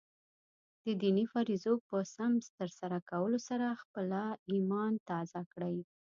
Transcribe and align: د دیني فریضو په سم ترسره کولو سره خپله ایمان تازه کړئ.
د 0.83 0.85
دیني 1.01 1.25
فریضو 1.33 1.73
په 1.87 1.97
سم 2.15 2.31
ترسره 2.57 2.97
کولو 3.09 3.39
سره 3.49 3.79
خپله 3.83 4.21
ایمان 4.51 4.93
تازه 5.09 5.41
کړئ. 5.53 5.77